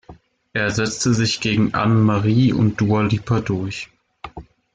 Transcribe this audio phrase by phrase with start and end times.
[0.53, 3.89] Er setzte sich gegen Anne-Marie und Dua Lipa durch.